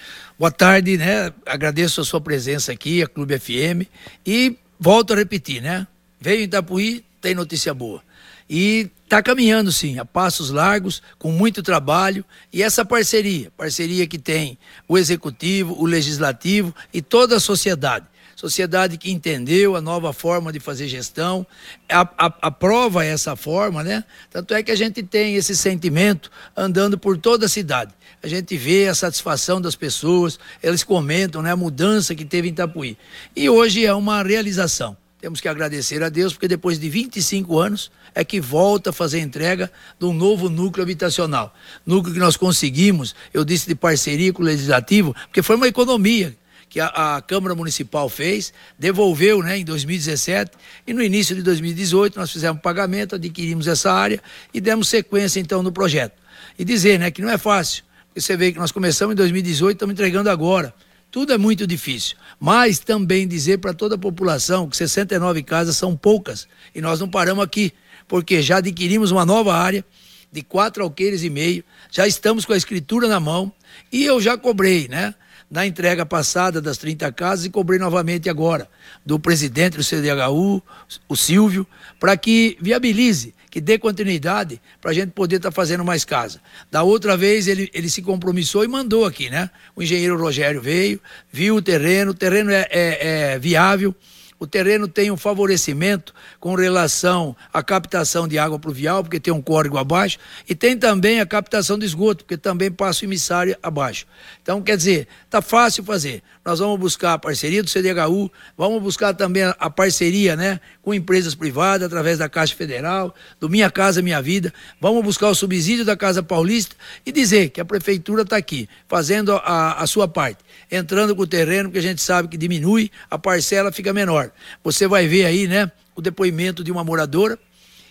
[0.42, 1.32] Boa tarde, né?
[1.46, 3.86] Agradeço a sua presença aqui, a Clube FM.
[4.26, 5.86] E volto a repetir, né?
[6.20, 8.02] Veio em Itapuí, tem notícia boa.
[8.50, 12.24] E está caminhando, sim, a passos largos, com muito trabalho.
[12.52, 18.98] E essa parceria, parceria que tem o Executivo, o Legislativo e toda a sociedade sociedade
[18.98, 21.46] que entendeu a nova forma de fazer gestão,
[21.88, 24.02] aprova essa forma, né?
[24.32, 27.94] Tanto é que a gente tem esse sentimento andando por toda a cidade.
[28.22, 32.52] A gente vê a satisfação das pessoas, eles comentam né, a mudança que teve em
[32.52, 32.96] Itapuí.
[33.34, 34.96] E hoje é uma realização.
[35.20, 39.20] Temos que agradecer a Deus, porque depois de 25 anos é que volta a fazer
[39.20, 41.54] entrega de um novo núcleo habitacional.
[41.86, 46.36] Núcleo que nós conseguimos, eu disse de parceria com o Legislativo, porque foi uma economia
[46.68, 50.52] que a, a, Câmara Municipal fez, devolveu né, em 2017
[50.86, 54.22] e no início de 2018 nós fizemos pagamento, adquirimos essa área
[54.54, 56.14] e demos sequência então no projeto.
[56.58, 57.84] E dizer né, que não é fácil,
[58.20, 60.74] você vê que nós começamos em 2018, estamos entregando agora.
[61.10, 62.16] Tudo é muito difícil.
[62.38, 67.08] Mas também dizer para toda a população que 69 casas são poucas e nós não
[67.08, 67.72] paramos aqui,
[68.08, 69.84] porque já adquirimos uma nova área
[70.30, 73.52] de quatro alqueires e meio, já estamos com a escritura na mão
[73.92, 75.14] e eu já cobrei, né?
[75.52, 78.66] na entrega passada das 30 casas e cobrei novamente agora
[79.04, 80.62] do presidente do CDHU,
[81.06, 81.66] o Silvio,
[82.00, 86.40] para que viabilize, que dê continuidade para a gente poder estar tá fazendo mais casa.
[86.70, 89.50] Da outra vez ele, ele se compromissou e mandou aqui, né?
[89.76, 90.98] O engenheiro Rogério veio,
[91.30, 93.94] viu o terreno, o terreno é, é, é viável,
[94.42, 99.40] o terreno tem um favorecimento com relação à captação de água pluvial, porque tem um
[99.40, 104.04] córrego abaixo, e tem também a captação de esgoto, porque também passa o emissário abaixo.
[104.42, 106.24] Então, quer dizer, está fácil fazer.
[106.44, 108.28] Nós vamos buscar a parceria do CDHU,
[108.58, 113.70] vamos buscar também a parceria né, com empresas privadas, através da Caixa Federal, do Minha
[113.70, 116.74] Casa Minha Vida, vamos buscar o subsídio da Casa Paulista
[117.06, 121.26] e dizer que a Prefeitura está aqui, fazendo a, a sua parte, entrando com o
[121.28, 124.31] terreno, porque a gente sabe que diminui, a parcela fica menor.
[124.62, 127.38] Você vai ver aí, né, o depoimento de uma moradora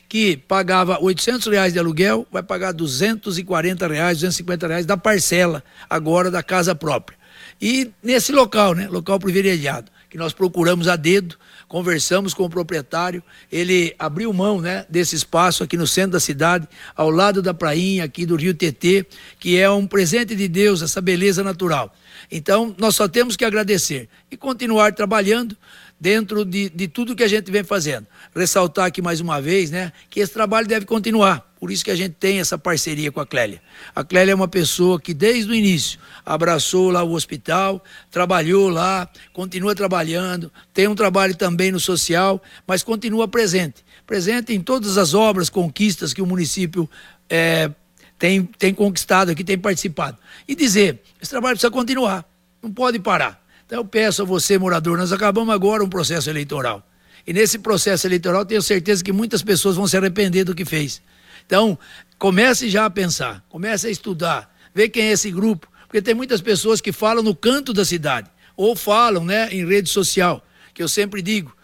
[0.08, 6.30] que pagava 800 reais de aluguel, vai pagar 240 reais, 250 reais da parcela agora
[6.30, 7.18] da casa própria.
[7.62, 11.38] E nesse local, né, local privilegiado, que nós procuramos a dedo,
[11.70, 16.68] conversamos com o proprietário, ele abriu mão, né, desse espaço aqui no centro da cidade,
[16.94, 19.06] ao lado da prainha aqui do Rio TT,
[19.40, 21.96] que é um presente de Deus, essa beleza natural.
[22.30, 25.56] Então, nós só temos que agradecer e continuar trabalhando
[26.02, 28.08] dentro de, de tudo que a gente vem fazendo.
[28.36, 31.48] Ressaltar aqui mais uma vez, né, que esse trabalho deve continuar.
[31.60, 33.62] Por isso que a gente tem essa parceria com a Clélia.
[33.94, 39.08] A Clélia é uma pessoa que desde o início abraçou lá o hospital, trabalhou lá,
[39.32, 43.86] continua trabalhando, tem um trabalho também no social, mas continua presente.
[44.08, 46.90] Presente em todas as obras, conquistas que o município
[47.30, 47.70] é,
[48.18, 50.18] tem, tem conquistado aqui, tem participado.
[50.48, 52.26] E dizer, esse trabalho precisa continuar,
[52.60, 53.41] não pode parar.
[53.72, 56.86] Então eu peço a você, morador, nós acabamos agora um processo eleitoral.
[57.26, 61.02] E nesse processo eleitoral tenho certeza que muitas pessoas vão se arrepender do que fez.
[61.46, 61.80] Então,
[62.20, 66.42] comece já a pensar, comece a estudar, ver quem é esse grupo, porque tem muitas
[66.42, 70.90] pessoas que falam no canto da cidade, ou falam né, em rede social, que eu
[70.90, 71.56] sempre digo,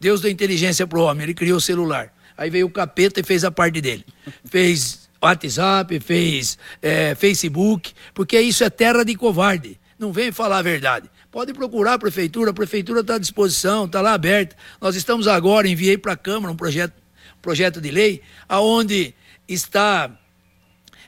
[0.00, 2.10] Deus deu inteligência para o homem, ele criou o celular.
[2.38, 4.06] Aí veio o capeta e fez a parte dele.
[4.50, 9.78] Fez WhatsApp, fez é, Facebook, porque isso é terra de covarde.
[9.98, 11.10] Não vem falar a verdade.
[11.30, 14.56] Pode procurar a prefeitura, a prefeitura está à disposição, está lá aberta.
[14.80, 16.92] Nós estamos agora, enviei para a Câmara um projeto,
[17.40, 19.14] projeto de lei, aonde
[19.46, 20.10] está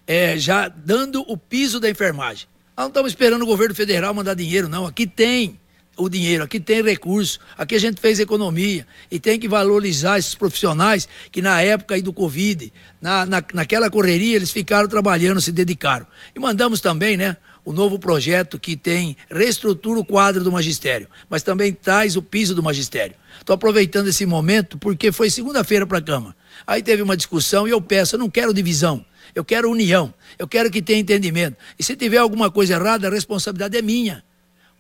[0.07, 2.47] é, já dando o piso da enfermagem.
[2.77, 4.87] Nós não estamos esperando o governo federal mandar dinheiro, não.
[4.87, 5.59] Aqui tem
[5.97, 10.37] o dinheiro, aqui tem recurso, aqui a gente fez economia e tem que valorizar esses
[10.37, 15.51] profissionais que na época aí do Covid, na, na, naquela correria, eles ficaram trabalhando, se
[15.51, 16.07] dedicaram.
[16.35, 21.43] E mandamos também, né, o novo projeto que tem reestrutura o quadro do magistério, mas
[21.43, 23.15] também traz o piso do magistério.
[23.39, 26.37] Estou aproveitando esse momento porque foi segunda-feira para a Câmara.
[26.67, 30.47] Aí teve uma discussão e eu peço, eu não quero divisão, eu quero união, eu
[30.47, 31.57] quero que tenha entendimento.
[31.79, 34.25] E se tiver alguma coisa errada, a responsabilidade é minha.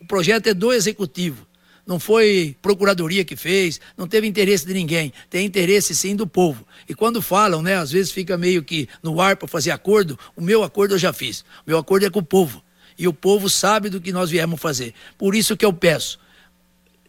[0.00, 1.46] O projeto é do executivo.
[1.84, 5.12] Não foi procuradoria que fez, não teve interesse de ninguém.
[5.28, 6.64] Tem interesse sim do povo.
[6.88, 10.18] E quando falam, né, às vezes fica meio que no ar para fazer acordo.
[10.36, 11.40] O meu acordo eu já fiz.
[11.66, 12.62] O meu acordo é com o povo.
[12.98, 14.94] E o povo sabe do que nós viemos fazer.
[15.16, 16.18] Por isso que eu peço,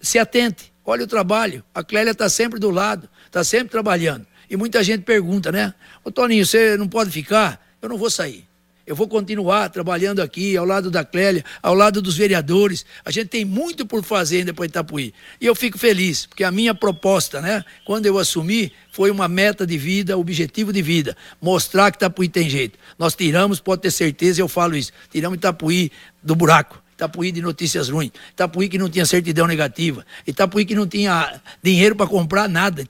[0.02, 1.64] se atente, olhe o trabalho.
[1.74, 4.28] A Clélia está sempre do lado, está sempre trabalhando.
[4.50, 5.74] E muita gente pergunta, né?
[6.04, 7.66] Ô Toninho, você não pode ficar?
[7.82, 8.48] Eu não vou sair.
[8.86, 12.86] Eu vou continuar trabalhando aqui, ao lado da Clélia, ao lado dos vereadores.
[13.06, 15.14] A gente tem muito por fazer ainda para Itapuí.
[15.40, 19.66] E eu fico feliz, porque a minha proposta, né, quando eu assumi, foi uma meta
[19.66, 21.16] de vida, objetivo de vida.
[21.42, 22.78] Mostrar que Itapuí tem jeito.
[23.00, 25.90] Nós tiramos, pode ter certeza, eu falo isso, tiramos Itapuí
[26.22, 26.84] do buraco.
[26.94, 31.96] Itapuí de notícias ruins, Itapuí que não tinha certidão negativa, Itapuí que não tinha dinheiro
[31.96, 32.86] para comprar nada.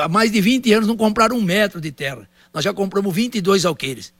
[0.00, 2.26] Há mais de 20 anos não compraram um metro de terra.
[2.54, 4.12] Nós já compramos 22 alqueires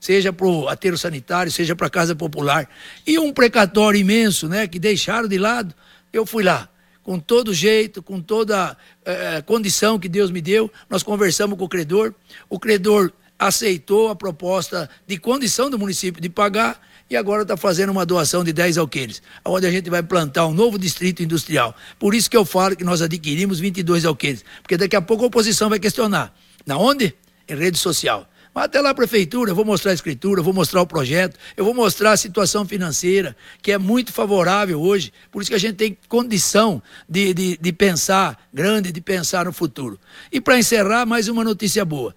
[0.00, 2.68] seja para o aterro sanitário, seja para a casa popular.
[3.06, 5.74] E um precatório imenso, né, que deixaram de lado,
[6.12, 6.68] eu fui lá.
[7.02, 11.68] Com todo jeito, com toda eh, condição que Deus me deu, nós conversamos com o
[11.68, 12.14] credor.
[12.48, 17.90] O credor aceitou a proposta de condição do município de pagar e agora está fazendo
[17.90, 21.74] uma doação de 10 alqueires, onde a gente vai plantar um novo distrito industrial.
[21.98, 25.26] Por isso que eu falo que nós adquirimos 22 alqueires, porque daqui a pouco a
[25.26, 26.32] oposição vai questionar.
[26.64, 27.14] Na onde?
[27.48, 28.29] Em rede social.
[28.54, 31.38] Mas até lá a prefeitura, eu vou mostrar a escritura, eu vou mostrar o projeto,
[31.56, 35.12] eu vou mostrar a situação financeira, que é muito favorável hoje.
[35.30, 39.52] Por isso que a gente tem condição de, de, de pensar grande, de pensar no
[39.52, 39.98] futuro.
[40.32, 42.14] E para encerrar, mais uma notícia boa.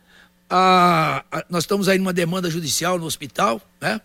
[0.50, 4.02] A, a, nós estamos aí numa demanda judicial no hospital, né?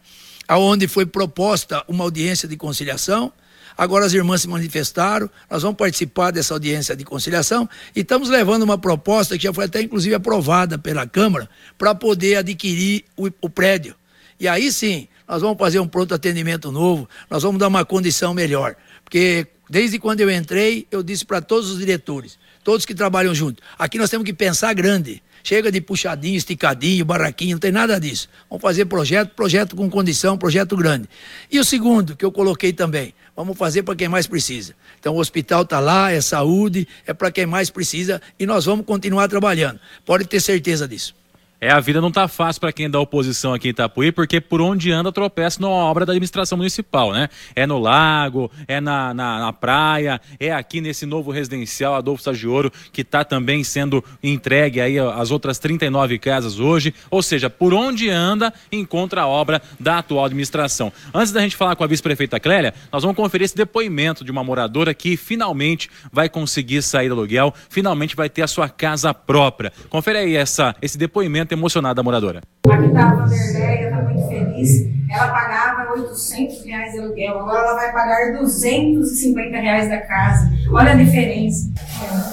[0.51, 3.33] Onde foi proposta uma audiência de conciliação.
[3.79, 8.65] Agora as irmãs se manifestaram, nós vamos participar dessa audiência de conciliação e estamos levando
[8.65, 13.49] uma proposta que já foi até inclusive aprovada pela Câmara para poder adquirir o, o
[13.49, 13.95] prédio.
[14.41, 18.35] E aí sim, nós vamos fazer um pronto atendimento novo, nós vamos dar uma condição
[18.35, 18.75] melhor.
[19.05, 23.63] Porque desde quando eu entrei, eu disse para todos os diretores, todos que trabalham junto,
[23.79, 25.23] aqui nós temos que pensar grande.
[25.45, 28.29] Chega de puxadinho, esticadinho, barraquinho, não tem nada disso.
[28.51, 31.09] Vamos fazer projeto, projeto com condição, projeto grande.
[31.49, 34.75] E o segundo, que eu coloquei também, vamos fazer para quem mais precisa.
[34.99, 38.85] Então o hospital está lá, é saúde, é para quem mais precisa e nós vamos
[38.85, 39.79] continuar trabalhando.
[40.05, 41.15] Pode ter certeza disso.
[41.61, 44.41] É, a vida não tá fácil para quem é da oposição aqui em Itapuí, porque
[44.41, 47.29] por onde anda tropeça numa obra da administração municipal, né?
[47.57, 52.71] É no lago, é na, na, na praia, é aqui nesse novo residencial Adolfo Sagioro,
[52.93, 56.95] que está também sendo entregue aí às outras 39 casas hoje.
[57.11, 60.93] Ou seja, por onde anda, encontra a obra da atual administração.
[61.13, 64.45] Antes da gente falar com a vice-prefeita Clélia, nós vamos conferir esse depoimento de uma
[64.45, 69.73] moradora que finalmente vai conseguir sair do aluguel, finalmente vai ter a sua casa própria.
[69.89, 72.41] Confere aí essa, esse depoimento emocionada a moradora.
[72.69, 74.99] Aqui está a Vanderleia, está muito feliz.
[75.11, 80.51] Ela pagava 800 reais de aluguel, agora ela vai pagar 250 reais da casa.
[80.71, 81.73] Olha a diferença.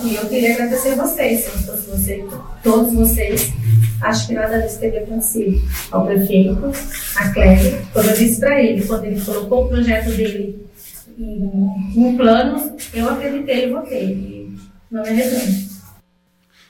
[0.04, 2.26] E eu queria agradecer a vocês, se não fosse você,
[2.62, 3.54] todos vocês.
[4.02, 5.62] Acho que nada disso teria acontecido.
[5.90, 6.72] Ao prefeito,
[7.16, 10.68] a Clélia, quando eu disse para ele, quando ele colocou o projeto dele
[11.18, 14.54] em, em plano, eu acreditei e votei.
[14.92, 15.75] Não me arrependo.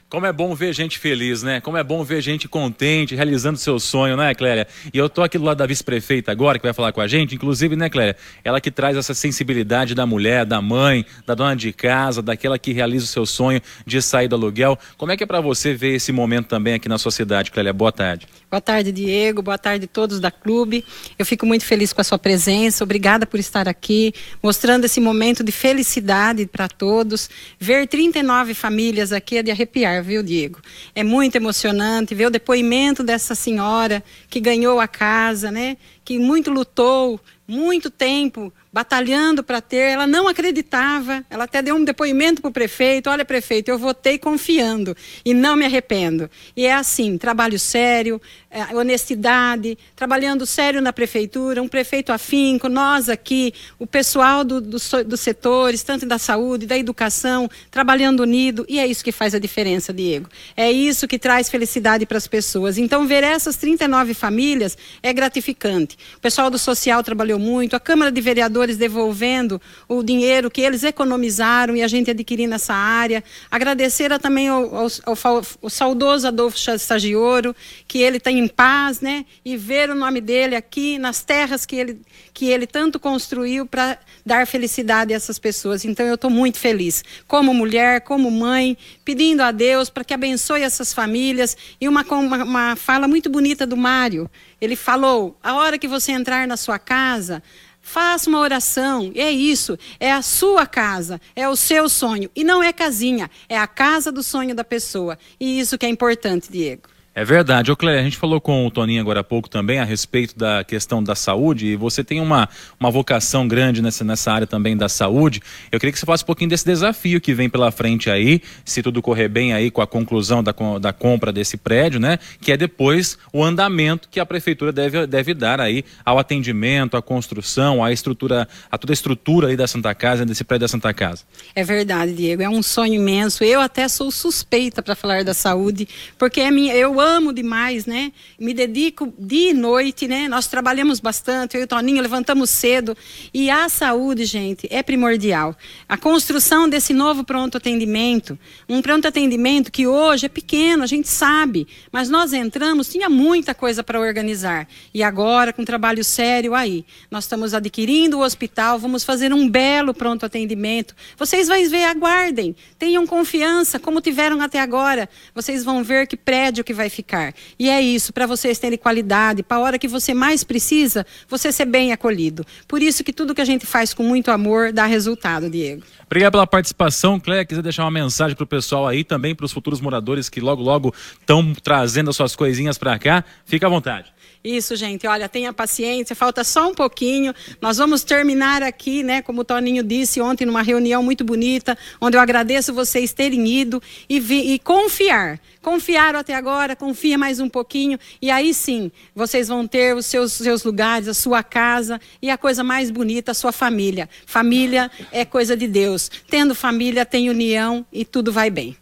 [0.08, 1.60] Como é bom ver gente feliz, né?
[1.60, 4.68] Como é bom ver gente contente, realizando seu sonho, né, Clélia?
[4.94, 7.34] E eu tô aqui do lado da vice-prefeita agora, que vai falar com a gente,
[7.34, 8.16] inclusive, né, Clélia?
[8.44, 12.72] Ela que traz essa sensibilidade da mulher, da mãe, da dona de casa, daquela que
[12.72, 14.78] realiza o seu sonho de sair do aluguel.
[14.96, 17.72] Como é que é para você ver esse momento também aqui na sociedade, Clélia?
[17.72, 18.28] Boa tarde.
[18.48, 19.42] Boa tarde, Diego.
[19.42, 20.84] Boa tarde a todos da clube.
[21.18, 22.84] Eu fico muito feliz com a sua presença.
[22.84, 27.28] Obrigada por estar aqui, mostrando esse momento de felicidade para todos.
[27.58, 30.60] Ver 39 famílias aqui é de arrepiar, viu, Diego?
[30.94, 35.76] É muito emocionante ver o depoimento dessa senhora que ganhou a casa, né?
[36.06, 41.82] Que muito lutou, muito tempo batalhando para ter, ela não acreditava, ela até deu um
[41.82, 46.28] depoimento para o prefeito, olha prefeito, eu votei confiando e não me arrependo.
[46.54, 53.08] E é assim, trabalho sério, é, honestidade, trabalhando sério na prefeitura, um prefeito afinco, nós
[53.08, 58.78] aqui, o pessoal do, do, dos setores, tanto da saúde, da educação, trabalhando unido, e
[58.78, 60.28] é isso que faz a diferença, Diego.
[60.54, 62.76] É isso que traz felicidade para as pessoas.
[62.76, 65.95] Então, ver essas 39 famílias é gratificante.
[66.16, 70.82] O pessoal do social trabalhou muito, a Câmara de Vereadores devolvendo o dinheiro que eles
[70.82, 73.22] economizaram e a gente adquirindo essa área.
[73.50, 75.16] Agradecer também ao, ao, ao,
[75.62, 77.54] ao saudoso Adolfo Stagioro,
[77.86, 79.24] que ele está em paz, né?
[79.44, 82.00] E ver o nome dele aqui nas terras que ele,
[82.32, 85.84] que ele tanto construiu para dar felicidade a essas pessoas.
[85.84, 90.62] Então eu estou muito feliz, como mulher, como mãe, pedindo a Deus para que abençoe
[90.62, 91.56] essas famílias.
[91.80, 94.30] E uma, uma, uma fala muito bonita do Mário.
[94.60, 97.42] Ele falou: a hora que você entrar na sua casa,
[97.88, 99.12] Faça uma oração.
[99.14, 99.78] É isso.
[100.00, 101.20] É a sua casa.
[101.36, 102.28] É o seu sonho.
[102.34, 103.30] E não é casinha.
[103.48, 105.16] É a casa do sonho da pessoa.
[105.38, 106.95] E isso que é importante, Diego.
[107.18, 107.72] É verdade.
[107.72, 110.62] Ô Cléia, a gente falou com o Toninho agora há pouco também a respeito da
[110.62, 112.46] questão da saúde e você tem uma,
[112.78, 115.40] uma vocação grande nessa, nessa área também da saúde.
[115.72, 118.82] Eu queria que você falasse um pouquinho desse desafio que vem pela frente aí, se
[118.82, 122.18] tudo correr bem aí com a conclusão da, da compra desse prédio, né?
[122.38, 127.02] Que é depois o andamento que a prefeitura deve, deve dar aí ao atendimento, à
[127.02, 130.92] construção, à estrutura, a toda a estrutura aí da Santa Casa, desse prédio da Santa
[130.92, 131.22] Casa.
[131.54, 132.42] É verdade, Diego.
[132.42, 133.42] É um sonho imenso.
[133.42, 135.88] Eu até sou suspeita para falar da saúde,
[136.18, 138.12] porque é minha, eu amo demais, né?
[138.38, 140.28] Me dedico dia e noite, né?
[140.28, 142.96] Nós trabalhamos bastante, eu e o Toninho levantamos cedo.
[143.32, 145.56] E a saúde, gente, é primordial.
[145.88, 148.38] A construção desse novo pronto atendimento,
[148.68, 153.54] um pronto atendimento que hoje é pequeno, a gente sabe, mas nós entramos, tinha muita
[153.54, 154.68] coisa para organizar.
[154.92, 159.94] E agora, com trabalho sério aí, nós estamos adquirindo o hospital, vamos fazer um belo
[159.94, 160.94] pronto atendimento.
[161.16, 165.08] Vocês vão ver, aguardem, tenham confiança, como tiveram até agora.
[165.34, 167.34] Vocês vão ver que prédio que vai ficar.
[167.58, 171.52] E é isso, para vocês terem qualidade, para a hora que você mais precisa, você
[171.52, 172.44] ser bem acolhido.
[172.66, 175.82] Por isso que tudo que a gente faz com muito amor dá resultado, Diego.
[176.06, 177.44] Obrigado pela participação, Cléia.
[177.44, 180.62] Quiser deixar uma mensagem para o pessoal aí, também para os futuros moradores que logo,
[180.62, 184.16] logo estão trazendo as suas coisinhas para cá, fica à vontade.
[184.46, 185.08] Isso, gente.
[185.08, 187.34] Olha, tenha paciência, falta só um pouquinho.
[187.60, 189.20] Nós vamos terminar aqui, né?
[189.20, 193.82] Como o Toninho disse ontem, numa reunião muito bonita, onde eu agradeço vocês terem ido
[194.08, 195.40] e, vi, e confiar.
[195.66, 200.34] Confiaram até agora, confia mais um pouquinho, e aí sim vocês vão ter os seus,
[200.34, 204.08] seus lugares, a sua casa e a coisa mais bonita, a sua família.
[204.26, 206.08] Família é coisa de Deus.
[206.30, 208.76] Tendo família, tem união e tudo vai bem.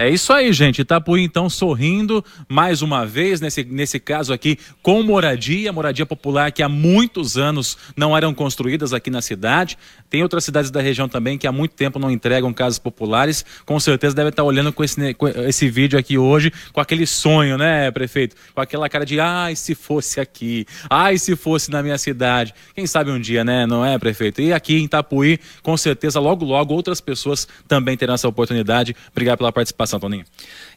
[0.00, 0.80] É isso aí, gente.
[0.80, 6.62] Itapuí, então, sorrindo mais uma vez, nesse, nesse caso aqui, com moradia, moradia popular que
[6.62, 9.76] há muitos anos não eram construídas aqui na cidade.
[10.08, 13.44] Tem outras cidades da região também que há muito tempo não entregam casas populares.
[13.66, 17.58] Com certeza deve estar olhando com esse, com esse vídeo aqui hoje, com aquele sonho,
[17.58, 18.34] né, prefeito?
[18.54, 22.54] Com aquela cara de, ai, se fosse aqui, ai, se fosse na minha cidade.
[22.74, 24.40] Quem sabe um dia, né, não é, prefeito?
[24.40, 28.96] E aqui em Itapuí, com certeza, logo, logo, outras pessoas também terão essa oportunidade.
[29.12, 29.89] Obrigado pela participação.
[29.98, 30.24] Toninho.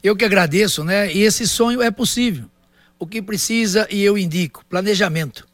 [0.01, 1.14] Eu que agradeço, né?
[1.14, 2.45] E esse sonho é possível.
[2.97, 5.45] O que precisa, e eu indico, planejamento.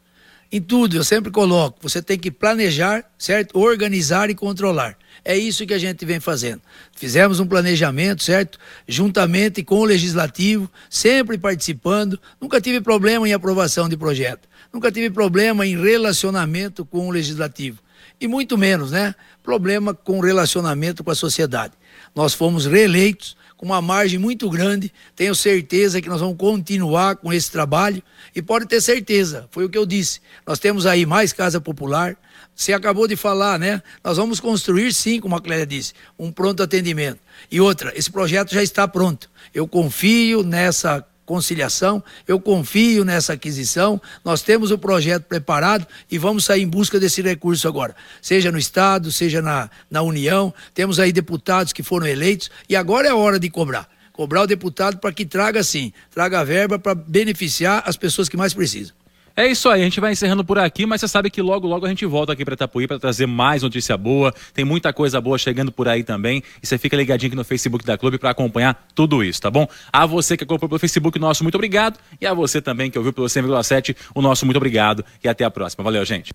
[0.52, 3.56] Em tudo, eu sempre coloco, você tem que planejar, certo?
[3.56, 4.96] Organizar e controlar.
[5.24, 6.60] É isso que a gente vem fazendo.
[6.96, 8.58] Fizemos um planejamento, certo?
[8.88, 12.18] Juntamente com o legislativo, sempre participando.
[12.40, 14.48] Nunca tive problema em aprovação de projeto.
[14.72, 17.78] Nunca tive problema em relacionamento com o legislativo.
[18.20, 19.14] E muito menos, né?
[19.42, 21.74] Problema com relacionamento com a sociedade.
[22.14, 24.90] Nós fomos reeleitos com uma margem muito grande.
[25.14, 28.02] Tenho certeza que nós vamos continuar com esse trabalho
[28.34, 30.22] e pode ter certeza, foi o que eu disse.
[30.46, 32.16] Nós temos aí mais casa popular.
[32.56, 33.82] Você acabou de falar, né?
[34.02, 37.20] Nós vamos construir sim, como a Clélia disse, um pronto atendimento.
[37.50, 39.28] E outra, esse projeto já está pronto.
[39.52, 42.02] Eu confio nessa conciliação.
[42.26, 44.02] Eu confio nessa aquisição.
[44.24, 48.58] Nós temos o projeto preparado e vamos sair em busca desse recurso agora, seja no
[48.58, 50.52] Estado, seja na, na União.
[50.74, 53.88] Temos aí deputados que foram eleitos e agora é hora de cobrar.
[54.12, 58.52] Cobrar o deputado para que traga sim, traga verba para beneficiar as pessoas que mais
[58.52, 58.99] precisam.
[59.40, 61.86] É isso aí, a gente vai encerrando por aqui, mas você sabe que logo, logo
[61.86, 64.34] a gente volta aqui para Itapuí para trazer mais notícia boa.
[64.52, 66.42] Tem muita coisa boa chegando por aí também.
[66.62, 69.66] E você fica ligadinho aqui no Facebook da Clube para acompanhar tudo isso, tá bom?
[69.90, 71.98] A você que acompanhou pelo Facebook, nosso muito obrigado.
[72.20, 75.02] E a você também que ouviu pelo 100,7, o nosso muito obrigado.
[75.24, 75.82] E até a próxima.
[75.82, 76.34] Valeu, gente.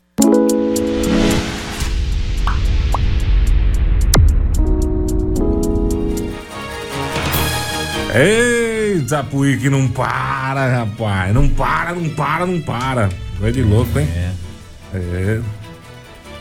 [8.96, 9.02] Ei!
[9.02, 11.34] Itapuí que não para, rapaz.
[11.34, 13.10] Não para, não para, não para.
[13.40, 14.08] Vai de louco, hein?
[14.14, 14.32] É.
[14.94, 15.42] É.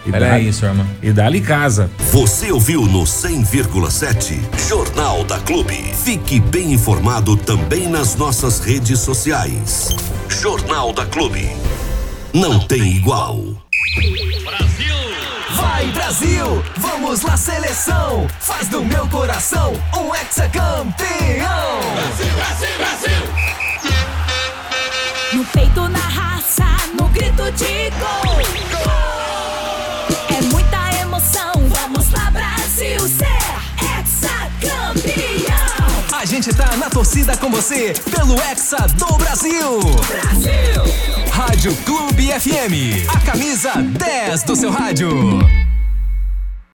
[0.07, 0.87] E Pera aí, sua irmã.
[1.03, 1.91] E dá-lhe casa.
[2.13, 4.39] Você ouviu no 100,7
[4.69, 5.75] Jornal da Clube.
[6.05, 9.89] Fique bem informado também nas nossas redes sociais.
[10.29, 11.49] Jornal da Clube.
[12.35, 13.39] Não tem igual.
[14.45, 15.04] Brasil!
[15.75, 16.65] Vai Brasil!
[16.77, 18.29] Vamos lá seleção!
[18.39, 20.95] Faz do meu coração um hexacampeão!
[21.97, 23.23] Brasil, Brasil, Brasil!
[25.33, 26.65] No peito, na raça,
[26.97, 29.04] no grito de gol!
[36.35, 39.79] Gente tá na torcida com você pelo Hexa do Brasil!
[39.79, 40.83] Brasil!
[41.31, 45.09] Rádio Clube FM, a camisa 10 do seu rádio.